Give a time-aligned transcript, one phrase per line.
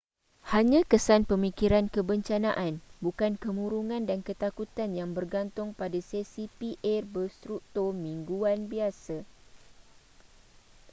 [0.51, 2.73] hanya kesan pemikiran kebencanaan
[3.05, 9.17] bukan kemurungan dan ketakutan yang bergantung pada sesi pa berstruktur mingguan biasa